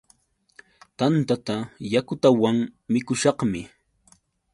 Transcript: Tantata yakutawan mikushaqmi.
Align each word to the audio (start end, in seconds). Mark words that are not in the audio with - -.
Tantata 0.97 1.57
yakutawan 1.93 2.57
mikushaqmi. 2.91 3.61